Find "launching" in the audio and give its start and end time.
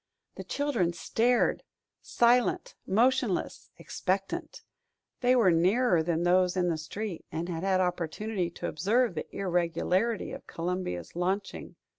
11.15-11.75